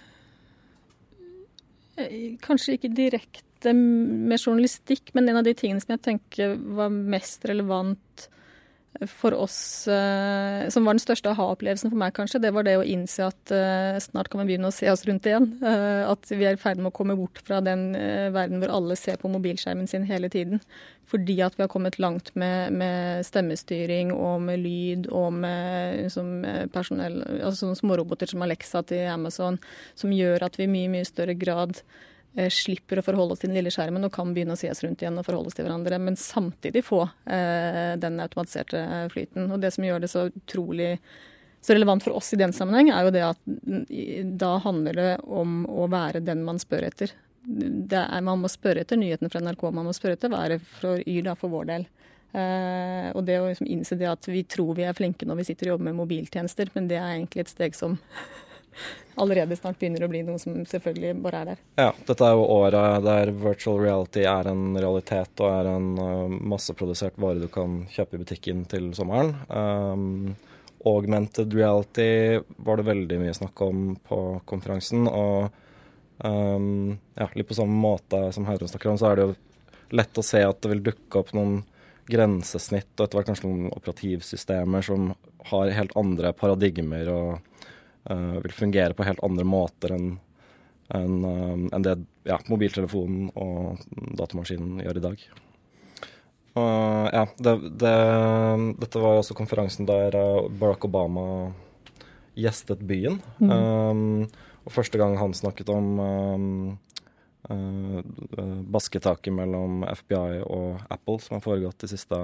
Eh, 1.96 2.36
kanskje 2.44 2.76
ikke 2.76 2.92
direkte 2.92 3.72
med 3.72 4.36
journalistikk, 4.36 5.14
men 5.16 5.30
en 5.30 5.40
av 5.40 5.48
de 5.48 5.56
tingene 5.56 5.80
som 5.80 5.94
jeg 5.94 6.04
tenker 6.04 6.52
var 6.76 6.92
mest 6.92 7.48
relevant 7.48 8.28
for 9.06 9.34
oss 9.34 9.88
eh, 9.88 10.68
som 10.68 10.84
var 10.84 10.96
den 10.96 11.02
største 11.02 11.30
aha-opplevelsen 11.30 11.92
for 11.92 12.00
meg, 12.00 12.12
kanskje, 12.16 12.40
det 12.42 12.50
var 12.52 12.66
det 12.66 12.74
å 12.76 12.84
innse 12.84 13.28
at 13.30 13.52
eh, 13.54 13.96
snart 14.02 14.28
kan 14.28 14.42
vi 14.42 14.50
begynne 14.50 14.68
å 14.68 14.74
se 14.74 14.90
oss 14.90 15.06
rundt 15.08 15.28
igjen. 15.30 15.46
Eh, 15.62 16.02
at 16.10 16.32
vi 16.32 16.44
er 16.44 16.56
i 16.56 16.60
ferd 16.60 16.82
med 16.82 16.90
å 16.90 16.96
komme 16.98 17.16
bort 17.18 17.38
fra 17.46 17.60
den 17.64 17.92
verden 18.34 18.60
hvor 18.60 18.74
alle 18.74 18.98
ser 18.98 19.20
på 19.20 19.30
mobilskjermen 19.30 19.88
sin 19.90 20.08
hele 20.08 20.28
tiden. 20.32 20.60
Fordi 21.10 21.38
at 21.42 21.56
vi 21.56 21.64
har 21.64 21.70
kommet 21.70 22.00
langt 22.02 22.34
med, 22.38 22.74
med 22.76 23.24
stemmestyring 23.26 24.12
og 24.14 24.42
med 24.46 24.60
lyd 24.62 25.08
og 25.08 25.32
med 25.38 26.04
liksom, 26.04 26.34
personell, 26.74 27.22
altså 27.46 27.72
småroboter 27.78 28.30
som 28.30 28.42
Alexa 28.46 28.84
til 28.90 29.08
Amazon, 29.10 29.58
som 29.98 30.12
gjør 30.14 30.46
at 30.46 30.58
vi 30.58 30.66
i 30.66 30.70
mye, 30.70 30.92
mye 30.98 31.08
større 31.08 31.38
grad 31.38 31.80
slipper 32.54 33.00
å 33.00 33.02
forholde 33.02 33.34
oss 33.34 33.40
til 33.42 33.50
den 33.50 33.58
lille 33.58 33.72
skjermen 33.74 34.06
og 34.06 34.12
kan 34.14 34.30
begynne 34.34 34.54
å 34.54 34.60
ses 34.60 34.84
rundt 34.84 35.02
igjen 35.02 35.18
og 35.18 35.26
forholde 35.26 35.50
oss 35.50 35.56
til 35.58 35.66
hverandre, 35.66 35.98
men 35.98 36.18
samtidig 36.18 36.84
få 36.86 37.02
eh, 37.26 37.96
den 37.98 38.20
automatiserte 38.22 38.84
flyten. 39.10 39.48
Og 39.50 39.58
det 39.62 39.72
som 39.74 39.86
gjør 39.86 40.04
det 40.04 40.12
så 40.12 40.28
utrolig 40.30 40.92
så 41.60 41.74
relevant 41.74 42.04
for 42.04 42.16
oss 42.16 42.32
i 42.32 42.38
den 42.40 42.54
sammenheng, 42.56 42.88
er 42.88 43.04
jo 43.04 43.12
det 43.12 43.24
at 43.26 43.40
da 44.40 44.54
handler 44.64 44.96
det 44.96 45.10
om 45.28 45.64
å 45.68 45.88
være 45.92 46.22
den 46.24 46.44
man 46.46 46.60
spør 46.62 46.86
etter. 46.88 47.12
Er, 47.50 48.20
man 48.24 48.40
må 48.40 48.48
spørre 48.52 48.84
etter 48.84 49.00
nyhetene 49.00 49.28
fra 49.32 49.42
NRK, 49.44 49.66
man 49.76 49.88
må 49.88 49.92
spørre 49.96 50.16
etter 50.16 50.32
hva 50.32 50.44
er 50.46 50.54
det 50.54 50.60
for 50.78 51.02
Yr 51.04 51.26
da, 51.28 51.36
for 51.36 51.52
vår 51.52 51.68
del. 51.72 51.88
Uh, 52.30 53.10
og 53.18 53.24
det 53.26 53.40
å 53.40 53.48
liksom 53.48 53.66
innse 53.66 53.98
det 53.98 54.06
at 54.06 54.28
vi 54.30 54.44
tror 54.46 54.76
vi 54.78 54.84
er 54.86 54.94
flinke 54.94 55.26
når 55.26 55.40
vi 55.40 55.48
sitter 55.48 55.66
og 55.66 55.74
jobber 55.74 55.88
med 55.90 55.98
mobiltjenester, 55.98 56.70
men 56.76 56.86
det 56.88 57.00
er 57.00 57.16
egentlig 57.16 57.44
et 57.44 57.52
steg 57.52 57.76
som 57.76 57.98
allerede 59.20 59.56
snart 59.56 59.78
begynner 59.80 60.04
å 60.04 60.10
bli 60.10 60.22
noe 60.24 60.40
som 60.40 60.60
selvfølgelig 60.68 61.14
bare 61.24 61.40
er 61.40 61.50
der. 61.50 61.62
Ja, 61.80 61.88
dette 62.08 62.26
er 62.26 62.36
jo 62.36 62.46
året 62.54 63.04
der 63.04 63.32
virtual 63.42 63.80
reality 63.82 64.24
er 64.28 64.50
en 64.50 64.76
realitet 64.78 65.42
og 65.42 65.50
er 65.52 65.72
en 65.74 65.90
uh, 65.98 66.38
masseprodusert 66.52 67.18
vare 67.20 67.42
du 67.42 67.48
kan 67.52 67.82
kjøpe 67.92 68.16
i 68.16 68.22
butikken 68.22 68.64
til 68.70 68.90
sommeren. 68.96 69.34
Um, 69.48 70.36
augmented 70.88 71.52
reality 71.54 72.40
var 72.64 72.80
det 72.80 72.88
veldig 72.88 73.20
mye 73.20 73.36
snakk 73.36 73.64
om 73.66 73.90
på 74.08 74.20
konferansen. 74.48 75.08
Og 75.10 75.50
um, 76.24 76.96
ja, 77.18 77.28
litt 77.34 77.50
på 77.50 77.58
samme 77.58 77.76
måte 77.76 78.28
som 78.36 78.48
Heidrun 78.48 78.72
snakker 78.72 78.94
om, 78.94 79.00
så 79.00 79.10
er 79.10 79.18
det 79.18 79.28
jo 79.28 79.36
lett 80.00 80.18
å 80.18 80.24
se 80.24 80.40
at 80.46 80.62
det 80.62 80.70
vil 80.72 80.86
dukke 80.92 81.20
opp 81.20 81.34
noen 81.36 81.60
grensesnitt 82.10 82.90
og 82.96 83.04
etter 83.04 83.20
hvert 83.20 83.28
kanskje 83.28 83.46
noen 83.46 83.68
operativsystemer 83.74 84.82
som 84.82 85.12
har 85.50 85.72
helt 85.76 85.94
andre 85.98 86.32
paradigmer 86.36 87.10
og 87.12 87.68
vil 88.08 88.54
fungere 88.56 88.94
på 88.96 89.04
helt 89.04 89.20
andre 89.26 89.44
måter 89.44 89.92
enn 89.92 90.14
en, 90.94 91.24
uh, 91.24 91.68
en 91.72 91.82
det 91.82 91.96
ja, 92.26 92.38
mobiltelefonen 92.50 93.30
og 93.38 93.80
datamaskinen 94.18 94.82
gjør 94.84 94.98
i 94.98 95.04
dag. 95.04 95.24
Uh, 96.58 97.06
ja, 97.14 97.24
det, 97.38 97.54
det, 97.78 97.96
dette 98.82 99.02
var 99.02 99.20
også 99.20 99.36
konferansen 99.38 99.86
der 99.88 100.16
Barack 100.50 100.84
Obama 100.88 101.24
gjestet 102.38 102.82
byen. 102.86 103.20
Mm. 103.38 103.50
Um, 103.50 104.54
og 104.66 104.74
første 104.74 104.98
gang 105.00 105.14
han 105.20 105.34
snakket 105.36 105.70
om 105.72 105.92
um, 106.02 106.48
uh, 107.46 108.00
basketaket 108.74 109.34
mellom 109.34 109.84
FBI 110.02 110.42
og 110.42 110.82
Apple, 110.90 111.20
som 111.22 111.38
har 111.38 111.44
foregått 111.44 111.86
de 111.86 111.92
siste 111.92 112.18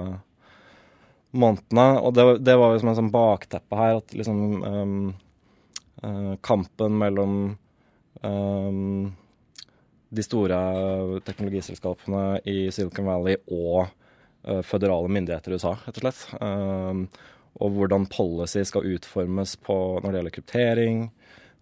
månedene. 1.31 1.87
Og 2.03 2.11
det, 2.19 2.27
det 2.43 2.57
var 2.59 2.75
liksom 2.75 2.91
en 2.91 2.99
sånn 2.99 3.15
bakteppe 3.15 3.79
her, 3.79 4.01
at 4.01 4.15
liksom 4.17 4.43
um, 4.59 5.07
Eh, 5.09 5.26
kampen 6.45 6.97
mellom 6.99 7.37
um, 8.21 9.07
de 10.09 10.23
store 10.23 10.57
teknologiselskapene 11.25 12.39
i 12.47 12.67
Silicon 12.71 13.09
Valley 13.09 13.39
og 13.49 13.87
uh, 14.47 14.61
føderale 14.65 15.09
myndigheter 15.11 15.53
i 15.53 15.57
USA, 15.57 15.73
rett 15.87 15.99
og 15.99 16.05
slett. 16.05 16.21
Og 17.57 17.73
hvordan 17.73 18.05
policy 18.13 18.61
skal 18.69 18.85
utformes 18.85 19.55
når 19.65 20.05
det 20.05 20.19
gjelder 20.19 20.35
kryptering, 20.35 20.99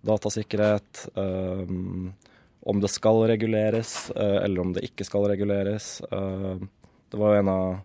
datasikkerhet, 0.04 1.06
om 1.16 2.82
det 2.84 2.92
skal 2.92 3.22
reguleres, 3.32 4.12
eller 4.12 4.60
om 4.60 4.74
det 4.76 4.84
ikke 4.90 5.08
skal 5.08 5.30
reguleres. 5.32 6.02
Det 6.04 7.22
var 7.22 7.32
jo 7.32 7.40
en 7.40 7.54
av 7.54 7.78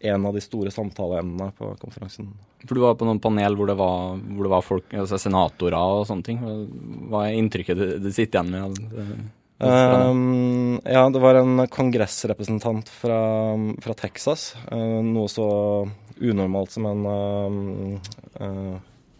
en 0.00 0.26
av 0.26 0.34
de 0.34 0.42
store 0.42 0.70
samtaleemnene 0.70 1.50
på 1.58 1.72
konferansen. 1.80 2.30
For 2.64 2.74
Du 2.74 2.82
var 2.82 2.94
på 2.98 3.06
noen 3.06 3.20
panel 3.22 3.56
hvor 3.58 3.70
det 3.70 3.78
var, 3.78 4.18
hvor 4.18 4.46
det 4.46 4.52
var 4.52 4.66
folk, 4.66 4.86
altså 4.94 5.18
senatorer 5.18 5.78
og 5.78 6.06
sånne 6.08 6.26
ting. 6.26 6.38
Hva 7.10 7.26
er 7.26 7.38
inntrykket 7.38 7.82
du, 8.02 8.10
sitter 8.14 8.42
igjen 8.42 8.54
med? 8.54 9.28
Um, 9.58 10.78
ja, 10.86 11.02
det 11.10 11.18
var 11.18 11.40
en 11.40 11.64
kongressrepresentant 11.66 12.90
fra, 12.94 13.18
fra 13.82 13.96
Texas. 13.98 14.52
Uh, 14.70 15.02
noe 15.02 15.26
så 15.30 15.48
unormalt 16.18 16.74
som 16.74 16.86
en 16.86 17.02
uh, 17.06 18.14
uh, 18.38 18.76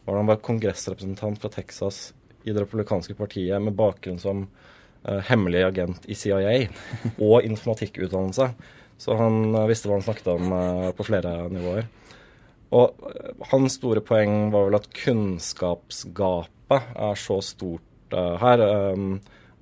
Han 0.07 0.31
var 0.31 0.43
kongressrepresentant 0.47 1.43
fra 1.43 1.51
Texas 1.51 2.13
i 2.47 2.55
det 2.55 2.63
republikanske 2.63 3.19
partiet 3.19 3.61
med 3.63 3.77
bakgrunn 3.77 4.19
som 4.23 4.47
hemmelig 5.29 5.61
agent 5.63 6.07
i 6.11 6.15
CIA 6.19 6.55
og 7.29 7.45
informatikkutdannelse. 7.47 8.49
Så 8.99 9.15
han 9.19 9.55
visste 9.71 9.89
hva 9.89 9.99
han 9.99 10.07
snakket 10.07 10.31
om 10.33 10.53
på 10.99 11.07
flere 11.07 11.49
nivåer. 11.55 11.87
Og 12.75 12.99
hans 13.53 13.79
store 13.79 14.03
poeng 14.05 14.51
var 14.53 14.67
vel 14.67 14.79
at 14.81 14.91
kunnskapsgapet 14.93 16.91
er 16.99 17.21
så 17.23 17.39
stort 17.47 18.17
her. 18.43 18.65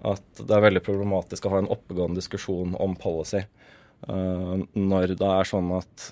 At 0.07 0.41
det 0.41 0.57
er 0.57 0.65
veldig 0.65 0.83
problematisk 0.87 1.47
å 1.47 1.53
ha 1.53 1.61
en 1.61 1.71
oppegående 1.73 2.19
diskusjon 2.23 2.75
om 2.81 2.97
policy 2.99 3.45
når 4.07 5.15
det 5.19 5.29
er 5.29 5.49
sånn 5.49 5.71
at 5.77 6.11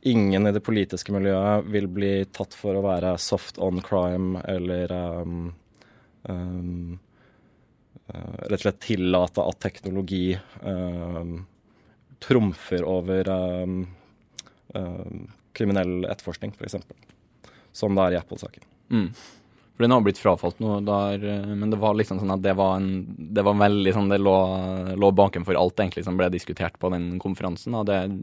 ingen 0.00 0.46
i 0.46 0.52
det 0.52 0.62
politiske 0.64 1.12
miljøet 1.12 1.68
vil 1.70 1.88
bli 1.92 2.12
tatt 2.32 2.56
for 2.56 2.76
å 2.76 2.84
være 2.84 3.16
soft 3.20 3.60
on 3.60 3.80
crime 3.84 4.40
eller 4.48 4.92
um, 5.20 5.52
um, 6.24 6.98
rett 8.10 8.58
og 8.58 8.64
slett 8.64 8.80
tillate 8.84 9.44
at 9.44 9.60
teknologi 9.62 10.24
trumfer 12.20 12.84
over 12.84 13.30
kriminell 15.56 16.04
etterforskning, 16.04 16.54
f.eks. 16.58 16.76
Som 17.72 17.94
det 17.96 18.06
er 18.06 18.16
i 18.16 18.20
Apple-saken. 18.20 18.66
Mm. 18.90 19.08
For 19.80 19.86
den 19.86 19.94
har 19.94 20.02
blitt 20.04 20.18
frafalt 20.20 20.58
nå, 20.60 20.74
der, 20.84 21.22
eh, 21.24 21.52
men 21.56 21.70
det 21.72 21.78
var 21.80 21.94
liksom 21.96 22.18
sånn 22.20 22.34
at 22.34 22.42
det 22.44 22.52
var, 22.58 22.76
en, 22.76 23.06
det 23.32 23.44
var 23.46 23.56
veldig 23.56 23.94
sånn 23.96 24.10
Det 24.12 24.18
lå, 24.20 24.34
lå 25.00 25.08
bakenfor 25.16 25.56
alt 25.56 25.80
egentlig 25.80 26.04
som 26.04 26.18
ble 26.20 26.28
diskutert 26.34 26.76
på 26.76 26.90
den 26.92 27.14
konferansen. 27.22 27.78
og 27.78 27.86
det 27.88 27.96
eh, 28.02 28.18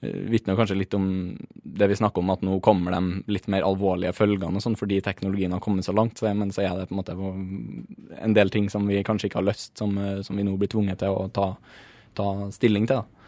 vitner 0.00 0.56
kanskje 0.56 0.78
litt 0.78 0.94
om 0.96 1.36
det 1.52 1.88
vi 1.90 1.96
snakker 1.96 2.22
om, 2.22 2.30
at 2.32 2.44
nå 2.46 2.56
kommer 2.64 2.94
de 2.94 3.32
litt 3.32 3.48
mer 3.52 3.66
alvorlige 3.66 4.14
følgene 4.16 4.62
sånn, 4.64 4.78
fordi 4.80 5.02
teknologien 5.04 5.52
har 5.52 5.60
kommet 5.60 5.84
så 5.84 5.92
langt. 5.96 6.22
Men 6.24 6.52
så 6.56 6.64
er 6.64 6.78
det 6.78 6.88
på 6.88 6.96
en 6.96 7.00
måte 7.02 7.16
en 8.24 8.36
del 8.36 8.52
ting 8.52 8.70
som 8.72 8.88
vi 8.88 9.02
kanskje 9.04 9.28
ikke 9.28 9.42
har 9.42 9.50
lyst, 9.50 9.76
som, 9.78 9.96
eh, 9.98 10.22
som 10.24 10.36
vi 10.36 10.46
nå 10.46 10.56
blir 10.56 10.72
tvunget 10.72 11.02
til 11.04 11.16
å 11.16 11.28
ta, 11.32 11.52
ta 12.16 12.28
stilling 12.50 12.88
til. 12.88 13.02
da. 13.02 13.19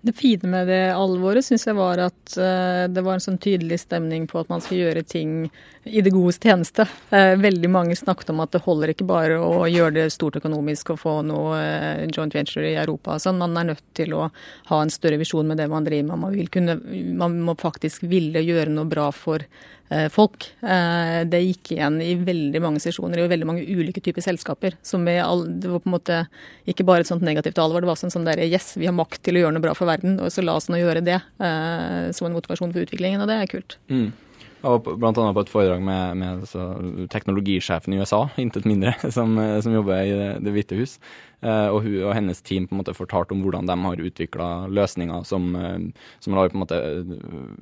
Det 0.00 0.12
fine 0.12 0.48
med 0.50 0.68
det 0.70 0.92
alvoret 0.94 1.44
syns 1.46 1.66
jeg 1.66 1.76
var 1.78 2.00
at 2.02 2.34
uh, 2.38 2.84
det 2.90 3.02
var 3.04 3.16
en 3.16 3.22
sånn 3.22 3.38
tydelig 3.42 3.80
stemning 3.82 4.28
på 4.30 4.38
at 4.40 4.50
man 4.50 4.62
skal 4.62 4.78
gjøre 4.78 5.02
ting 5.06 5.32
i 5.84 6.02
det 6.04 6.12
godes 6.14 6.38
tjeneste. 6.42 6.86
Uh, 7.10 7.34
veldig 7.38 7.70
mange 7.70 7.96
snakket 7.98 8.30
om 8.32 8.42
at 8.44 8.54
det 8.54 8.62
holder 8.66 8.92
ikke 8.94 9.08
bare 9.08 9.40
å 9.42 9.66
gjøre 9.70 9.96
det 9.98 10.06
stort 10.14 10.38
økonomisk 10.40 10.94
og 10.94 11.00
få 11.02 11.14
noe 11.26 11.58
uh, 11.58 12.04
joint 12.10 12.34
venture 12.34 12.66
i 12.70 12.76
Europa. 12.78 13.18
Sånn. 13.22 13.40
Man 13.42 13.58
er 13.58 13.72
nødt 13.72 13.84
til 13.98 14.14
å 14.18 14.28
ha 14.70 14.82
en 14.82 14.94
større 14.94 15.20
visjon 15.20 15.50
med 15.50 15.60
det 15.62 15.68
man 15.70 15.86
driver 15.86 16.10
med. 16.12 16.24
Man, 16.26 16.52
kunne, 16.54 16.78
man 17.18 17.40
må 17.46 17.58
faktisk 17.58 18.06
ville 18.10 18.42
gjøre 18.44 18.74
noe 18.74 18.88
bra 18.90 19.10
for 19.14 19.42
Eh, 19.42 19.77
folk. 20.12 20.50
Eh, 20.60 21.22
det 21.28 21.40
gikk 21.44 21.72
igjen 21.74 21.98
i 22.04 22.12
veldig 22.20 22.60
mange 22.64 22.82
sesjoner 22.82 23.22
i 23.22 23.28
veldig 23.30 23.48
mange 23.48 23.64
ulike 23.64 24.02
typer 24.04 24.24
selskaper. 24.24 24.76
Som 24.84 25.08
all, 25.08 25.46
det 25.48 25.70
var 25.72 25.82
på 25.84 25.90
en 25.90 25.96
måte 25.96 26.20
ikke 26.68 26.86
bare 26.88 27.06
et 27.06 27.10
sånt 27.10 27.24
negativt 27.24 27.60
alvor, 27.62 27.84
det 27.84 27.90
var 27.90 28.00
sånn, 28.00 28.12
sånn 28.12 28.28
der 28.28 28.44
yes, 28.44 28.74
vi 28.76 28.88
har 28.88 28.96
makt 28.96 29.22
til 29.24 29.38
å 29.38 29.44
gjøre 29.44 29.56
noe 29.56 29.64
bra 29.64 29.74
for 29.78 29.88
verden, 29.88 30.18
og 30.20 30.32
så 30.34 30.44
la 30.44 30.58
oss 30.58 30.68
nå 30.68 30.80
gjøre 30.80 31.04
det 31.06 31.18
eh, 31.18 32.08
som 32.16 32.28
en 32.28 32.36
motivasjon 32.36 32.74
for 32.74 32.84
utviklingen, 32.84 33.24
og 33.24 33.30
det 33.30 33.38
er 33.40 33.52
kult. 33.52 33.78
Mm. 33.88 34.10
Jeg 34.58 34.82
blant 34.98 35.18
annet 35.22 35.36
på 35.36 35.42
et 35.44 35.50
foredrag 35.52 35.82
med, 35.86 36.18
med 36.18 37.08
teknologisjefen 37.14 37.94
i 37.94 38.00
USA, 38.02 38.24
intet 38.42 38.66
mindre, 38.66 38.96
som, 39.16 39.38
som 39.62 39.76
jobber 39.76 40.02
i 40.02 40.16
Det, 40.18 40.30
det 40.44 40.54
hvite 40.56 40.78
hus. 40.80 40.98
Eh, 41.40 41.68
og 41.70 41.84
hun 41.84 42.00
og 42.02 42.14
hennes 42.16 42.40
team 42.42 42.64
på 42.66 42.74
en 42.74 42.80
måte 42.80 42.96
fortalte 42.98 43.30
om 43.30 43.44
hvordan 43.44 43.68
de 43.68 43.74
har 43.78 44.00
utvikla 44.08 44.46
løsninger 44.74 45.26
som, 45.26 45.44
eh, 45.54 45.78
som 46.18 46.34
lar 46.34 46.50
på 46.50 46.58
en 46.58 46.64
måte 46.64 46.78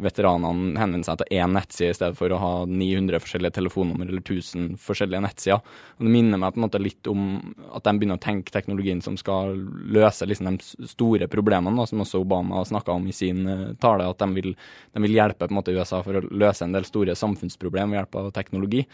veteranene 0.00 0.78
henvende 0.80 1.04
seg 1.04 1.18
til 1.20 1.36
én 1.36 1.52
nettside 1.52 1.92
i 1.92 1.98
stedet 1.98 2.16
for 2.16 2.32
å 2.32 2.40
ha 2.40 2.52
900 2.64 3.20
forskjellige 3.20 3.58
telefonnummer 3.58 4.08
eller 4.08 4.24
1000 4.24 4.78
forskjellige 4.80 5.20
nettsider. 5.26 5.60
Det 6.00 6.08
minner 6.08 6.40
meg 6.40 6.54
på 6.54 6.62
en 6.62 6.66
måte 6.68 6.80
litt 6.80 7.10
om 7.12 7.26
at 7.68 7.84
de 7.84 7.92
begynner 7.98 8.16
å 8.16 8.24
tenke 8.24 8.54
teknologien 8.54 9.02
som 9.04 9.18
skal 9.20 9.52
løse 9.92 10.24
liksom 10.24 10.56
de 10.56 10.88
store 10.88 11.28
problemene, 11.28 11.86
som 11.86 12.00
også 12.00 12.22
Obama 12.24 12.64
snakka 12.64 12.96
om 12.96 13.04
i 13.06 13.12
sin 13.12 13.44
eh, 13.46 13.74
tale, 13.82 14.08
at 14.08 14.24
de 14.24 14.30
vil, 14.40 14.56
de 14.56 15.04
vil 15.04 15.18
hjelpe 15.20 15.44
på 15.44 15.52
en 15.52 15.60
måte 15.60 15.76
USA 15.76 16.00
for 16.00 16.16
å 16.16 16.24
løse 16.32 16.64
en 16.64 16.72
del 16.72 16.88
store 16.88 17.12
samfunnsproblemer 17.12 17.92
ved 17.92 18.00
hjelp 18.00 18.20
av 18.22 18.32
teknologi. 18.32 18.86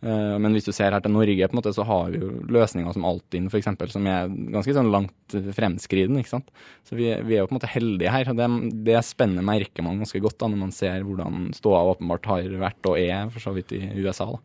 Eh, 0.00 0.36
men 0.40 0.54
hvis 0.56 0.64
du 0.64 0.72
ser 0.72 0.94
her 0.94 1.02
til 1.04 1.12
Norge, 1.12 1.48
på 1.48 1.52
en 1.52 1.60
måte, 1.60 1.74
så 1.76 1.84
har 1.84 2.12
vi 2.12 2.22
jo 2.22 2.30
løsninger 2.48 2.94
som 2.96 3.06
Altinn 3.08 3.50
f.eks., 3.50 3.68
som 3.92 4.06
er 4.08 4.30
ganske 4.54 4.76
sånn 4.76 4.92
langt 4.92 5.36
fremskriden. 5.56 6.20
ikke 6.20 6.32
sant? 6.32 6.52
Så 6.88 6.96
vi, 6.96 7.10
vi, 7.26 7.36
er 7.36 7.42
jo 7.42 7.50
på 7.50 7.54
en 7.54 7.60
måte 7.60 7.72
heldige 7.74 8.14
her. 8.14 8.30
og 8.32 8.40
Det, 8.40 8.48
det 8.88 9.00
spennet 9.06 9.46
merker 9.46 9.84
man 9.86 10.00
ganske 10.00 10.22
godt 10.24 10.38
da, 10.40 10.48
når 10.48 10.62
man 10.64 10.76
ser 10.76 11.04
hvordan 11.04 11.50
ståa 11.56 11.84
åpenbart 11.92 12.30
har 12.32 12.54
vært 12.62 12.90
og 12.92 13.00
er 13.00 13.28
for 13.34 13.44
så 13.44 13.54
vidt 13.56 13.76
i 13.76 13.82
USA. 14.00 14.30
da. 14.32 14.40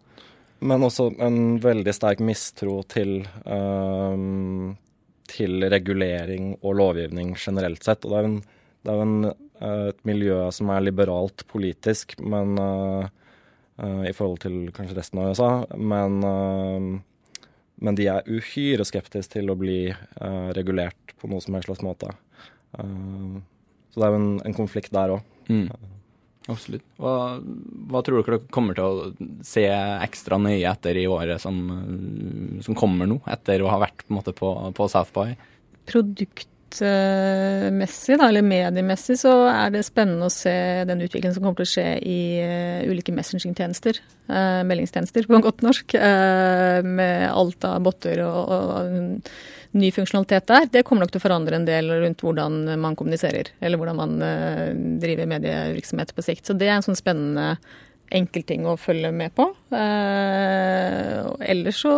Men 0.66 0.86
også 0.88 1.10
en 1.24 1.58
veldig 1.64 1.94
sterk 1.94 2.22
mistro 2.24 2.80
til, 2.90 3.20
um, 3.44 4.72
til 5.30 5.68
regulering 5.72 6.56
og 6.62 6.80
lovgivning 6.80 7.36
generelt 7.40 7.84
sett. 7.86 8.08
Og 8.08 8.16
det 8.16 8.22
er, 8.92 9.02
en, 9.04 9.18
eh, 9.60 9.90
et 9.92 10.02
miljø 10.08 10.40
som 10.56 10.72
er 10.74 10.88
liberalt 10.88 11.44
politisk, 11.52 12.18
men 12.24 12.56
uh, 12.60 13.12
i 13.76 14.14
forhold 14.16 14.40
til 14.46 14.70
kanskje 14.76 14.96
resten 14.96 15.20
av 15.20 15.34
USA. 15.34 15.50
Men, 15.76 16.22
uh, 16.24 17.42
men 17.84 17.98
de 18.00 18.06
er 18.12 18.30
uhyre 18.30 18.86
skeptiske 18.88 19.36
til 19.36 19.52
å 19.52 19.58
bli 19.60 19.90
uh, 19.92 20.50
regulert 20.56 21.16
på 21.20 21.28
noe 21.32 21.44
som 21.44 21.58
helst 21.58 21.68
slags 21.72 21.84
måte. 21.84 22.14
så 22.76 24.00
det 24.00 24.08
er 24.08 24.14
jo 24.14 24.22
en, 24.22 24.32
en 24.48 24.56
konflikt 24.56 24.96
der 24.96 25.18
òg. 25.18 25.28
Mm. 25.48 25.68
Absolutt. 26.52 26.84
Hva, 27.02 27.14
hva, 27.90 28.02
tror 28.06 28.20
dere 28.20 28.38
dere 28.38 28.54
kommer 28.54 28.78
til 28.78 28.86
å 28.86 29.30
se 29.46 29.64
ekstra 29.66 30.38
nøye 30.42 30.70
etter 30.70 31.00
i 31.02 31.08
året 31.10 31.42
som, 31.42 31.62
som 32.66 32.78
kommer 32.78 33.10
nå, 33.10 33.18
etter 33.32 33.64
å 33.64 33.72
ha 33.72 33.80
vært 33.82 34.06
på, 34.06 34.22
på, 34.40 34.52
på 34.78 34.90
South 34.92 35.16
by? 35.16 35.34
Produkt 35.90 36.52
produktmessig, 36.76 38.18
da, 38.20 38.28
eller 38.30 38.46
mediemessig, 38.46 39.18
så 39.20 39.34
er 39.50 39.72
det 39.74 39.84
spennende 39.86 40.28
å 40.28 40.34
se 40.34 40.84
den 40.88 41.02
utviklingen 41.02 41.36
som 41.36 41.44
kommer 41.44 41.58
til 41.60 41.68
å 41.68 41.74
skje 41.74 41.88
i 42.02 42.20
uh, 42.44 42.90
ulike 42.90 43.14
messaging-tjenester. 43.16 44.00
Uh, 44.30 44.64
meldingstjenester, 44.68 45.28
på 45.30 45.42
godt 45.44 45.62
norsk. 45.66 45.96
Uh, 45.96 46.82
med 46.86 47.30
alt 47.30 47.66
av 47.68 47.82
botter 47.86 48.24
og, 48.26 48.52
og, 48.56 49.22
ny 49.76 49.90
funksjonalitet 49.92 50.48
der. 50.48 50.70
Det 50.72 50.86
kommer 50.88 51.04
nok 51.04 51.12
til 51.12 51.20
å 51.20 51.26
forandre 51.26 51.58
en 51.58 51.68
del 51.68 51.90
rundt 52.00 52.22
hvordan 52.24 52.78
man 52.80 52.96
kommuniserer, 52.96 53.50
eller 53.60 53.82
hvordan 53.82 53.98
man 54.00 54.14
driver 55.02 55.28
medievirksomhet 55.28 56.14
på 56.16 56.24
sikt. 56.24 56.46
Så 56.48 56.56
det 56.56 56.70
er 56.70 56.78
en 56.78 56.86
sånn 56.86 56.96
spennende 56.96 57.58
enkeltting 58.16 58.64
å 58.70 58.78
følge 58.80 59.12
med 59.12 59.36
på. 59.36 59.50
ellers 61.44 61.82
så 61.84 61.98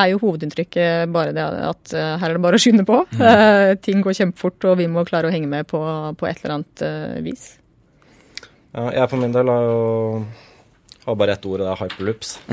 er 0.00 0.06
jo 0.12 0.20
hovedinntrykket 0.22 1.12
bare 1.14 1.34
det 1.36 1.44
at 1.44 1.94
uh, 1.94 2.14
her 2.20 2.30
er 2.30 2.38
det 2.38 2.44
bare 2.44 2.58
å 2.58 2.62
skynde 2.62 2.86
på. 2.88 2.96
Mm. 3.14 3.22
Uh, 3.22 3.70
ting 3.84 3.98
går 4.04 4.18
kjempefort, 4.20 4.58
og 4.70 4.74
vi 4.80 4.86
må 4.90 5.06
klare 5.08 5.28
å 5.30 5.34
henge 5.34 5.50
med 5.50 5.62
på, 5.70 5.80
på 6.18 6.30
et 6.30 6.38
eller 6.42 6.56
annet 6.58 6.74
uh, 6.86 7.14
vis. 7.24 7.42
Ja, 8.74 8.88
jeg 8.90 9.10
for 9.12 9.18
min 9.22 9.34
del 9.34 9.46
har 9.52 9.62
jo 9.68 9.78
har 11.04 11.20
bare 11.20 11.32
ett 11.36 11.46
ord, 11.46 11.60
og 11.60 11.66
det 11.66 11.72
er 11.74 11.82
hyperloops. 11.82 12.28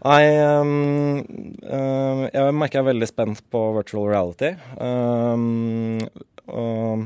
Nei, 0.00 0.24
um, 0.40 1.20
uh, 1.60 2.24
jeg 2.32 2.54
merker 2.56 2.78
jeg 2.78 2.84
er 2.84 2.88
veldig 2.88 3.08
spent 3.10 3.42
på 3.52 3.60
virtual 3.76 4.06
reality. 4.08 4.50
Um, 4.80 6.00
og 6.48 7.04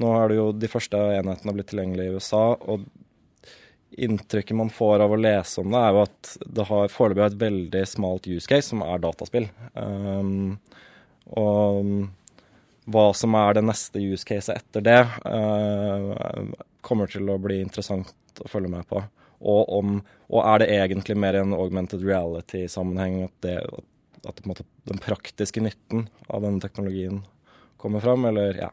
nå 0.00 0.06
er 0.16 0.32
det 0.32 0.38
jo 0.38 0.46
de 0.56 0.70
første 0.72 0.96
enhetene 1.18 1.52
blitt 1.58 1.68
tilgjengelige 1.72 2.08
i 2.08 2.14
USA, 2.16 2.56
og 2.56 2.88
inntrykket 3.98 4.56
man 4.56 4.70
får 4.70 5.04
av 5.04 5.12
å 5.12 5.20
lese 5.20 5.60
om 5.60 5.72
det, 5.72 5.78
er 5.80 5.94
jo 5.94 6.02
at 6.06 6.32
det 6.58 6.66
har 6.68 6.92
foreløpig 6.92 7.24
et 7.26 7.38
veldig 7.42 7.84
smalt 7.88 8.28
use 8.28 8.48
case, 8.48 8.70
som 8.70 8.84
er 8.86 9.02
dataspill. 9.02 9.48
Um, 9.74 10.58
og 11.36 12.08
hva 12.92 13.06
som 13.14 13.36
er 13.38 13.58
det 13.58 13.64
neste 13.66 14.02
use 14.02 14.26
caset 14.26 14.58
etter 14.58 14.84
det, 14.86 15.00
uh, 15.26 16.52
kommer 16.82 17.10
til 17.10 17.30
å 17.30 17.38
bli 17.40 17.60
interessant 17.62 18.12
å 18.42 18.50
følge 18.50 18.72
med 18.72 18.88
på. 18.90 19.02
Og, 19.42 19.72
om, 19.74 19.96
og 20.30 20.44
er 20.44 20.62
det 20.62 20.70
egentlig 20.76 21.16
mer 21.18 21.34
i 21.34 21.42
en 21.42 21.54
augmented 21.56 22.02
reality-sammenheng 22.06 23.24
at, 23.26 23.34
det, 23.42 23.56
at 24.28 24.38
det, 24.38 24.66
den 24.90 25.02
praktiske 25.02 25.62
nytten 25.62 26.06
av 26.28 26.44
denne 26.46 26.62
teknologien 26.62 27.24
kommer 27.82 28.02
fram, 28.04 28.24
eller 28.30 28.60
ja. 28.60 28.70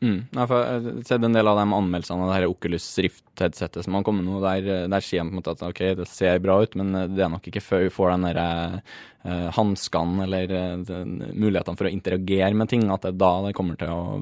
Mm. 0.00 0.20
Ja, 0.32 0.46
for 0.48 0.62
Jeg 0.64 0.80
har 0.80 1.02
sett 1.04 1.24
en 1.26 1.36
del 1.36 1.48
av 1.50 1.58
de 1.60 1.66
anmeldelsene 1.76 2.24
av 2.24 2.30
det 2.30 2.36
her 2.38 2.48
Oculus 2.48 2.86
Rift-headsetet 3.04 3.84
som 3.84 3.98
har 3.98 4.04
kommet 4.06 4.24
nå. 4.24 4.40
Der, 4.40 4.88
der 4.88 5.04
sier 5.04 5.20
de 5.20 5.28
på 5.28 5.34
en 5.34 5.40
måte 5.42 5.52
at 5.52 5.64
ok, 5.66 5.82
det 5.98 6.08
ser 6.08 6.40
bra 6.40 6.56
ut, 6.64 6.76
men 6.80 6.96
det 7.12 7.24
er 7.24 7.32
nok 7.32 7.48
ikke 7.50 7.64
før 7.64 7.84
vi 7.84 7.92
får 7.92 8.14
den 8.14 8.26
derre 8.30 8.48
eh, 8.80 9.48
hanskene 9.56 10.24
eller 10.24 10.50
den, 10.88 11.16
mulighetene 11.36 11.76
for 11.76 11.90
å 11.90 11.92
interagere 11.92 12.52
med 12.56 12.72
ting, 12.72 12.88
at 12.88 13.04
det 13.04 13.12
er 13.12 13.20
da 13.20 13.32
det 13.46 13.56
kommer 13.58 13.80
til 13.80 13.92
å 13.92 14.20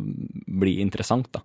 bli 0.61 0.80
interessant. 0.82 1.30
da. 1.37 1.44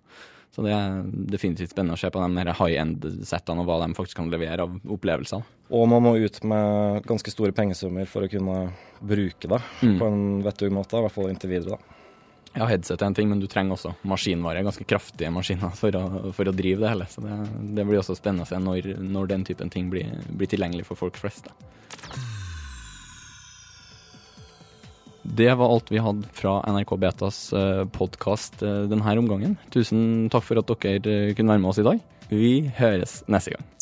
Så 0.54 0.62
det 0.62 0.70
er 0.70 1.00
definitivt 1.30 1.72
spennende 1.72 1.96
å 1.96 1.98
se 1.98 2.10
på 2.14 2.22
de 2.22 2.52
high 2.58 2.78
end-settene 2.78 3.62
og 3.62 3.70
hva 3.70 3.80
de 3.82 3.94
faktisk 3.96 4.20
kan 4.20 4.30
levere 4.30 4.66
av 4.66 4.76
opplevelser. 4.94 5.42
Og 5.74 5.88
man 5.90 6.04
må 6.04 6.12
ut 6.22 6.38
med 6.46 7.06
ganske 7.08 7.32
store 7.32 7.54
pengesummer 7.56 8.06
for 8.06 8.26
å 8.26 8.30
kunne 8.30 8.68
bruke 9.02 9.50
det 9.50 9.58
mm. 9.82 9.98
på 9.98 10.06
en 10.06 10.22
vettug 10.46 10.74
måte, 10.74 10.98
i 10.98 11.06
hvert 11.06 11.14
fall 11.16 11.32
inntil 11.32 11.54
videre. 11.56 11.78
da. 11.78 12.03
Ja, 12.54 12.68
headset 12.70 13.02
er 13.02 13.08
en 13.10 13.16
ting, 13.16 13.26
men 13.30 13.40
du 13.42 13.48
trenger 13.50 13.74
også 13.74 13.96
maskinvare, 14.06 14.62
ganske 14.62 14.86
kraftige 14.86 15.32
maskiner, 15.34 15.74
for 15.74 15.96
å, 15.98 16.04
for 16.36 16.46
å 16.46 16.54
drive 16.54 16.84
det 16.84 16.92
hele. 16.92 17.08
Så 17.10 17.24
det, 17.24 17.38
det, 17.74 17.86
blir 17.88 17.98
også 17.98 18.14
spennende 18.14 18.46
å 18.46 18.50
se 18.50 18.60
når, 18.62 18.92
når 19.02 19.32
den 19.32 19.46
typen 19.48 19.72
ting 19.74 19.90
blir, 19.90 20.12
blir 20.30 20.50
tilgjengelig 20.50 20.86
for 20.86 21.00
folk 21.00 21.18
flest. 21.18 21.50
Da. 21.50 21.74
Det 25.24 25.50
var 25.58 25.72
alt 25.72 25.90
vi 25.90 26.02
hadde 26.04 26.30
fra 26.36 26.58
NRK 26.68 26.96
Betas 27.00 27.38
eh, 27.56 27.82
podkast 27.90 28.62
eh, 28.62 28.84
denne 28.90 29.18
omgangen. 29.18 29.56
Tusen 29.74 30.28
takk 30.30 30.44
for 30.46 30.60
at 30.60 30.70
dere 30.84 31.00
eh, 31.00 31.34
kunne 31.34 31.56
være 31.56 31.64
med 31.64 31.72
oss 31.72 31.80
i 31.82 31.86
dag. 31.86 32.02
Vi 32.30 32.56
høres 32.76 33.22
neste 33.26 33.56
gang. 33.56 33.73